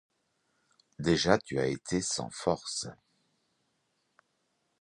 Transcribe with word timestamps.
Déjà 0.97 1.37
tu 1.37 1.59
as 1.59 1.67
été 1.67 2.01
sans 2.01 2.31
force. 2.31 2.87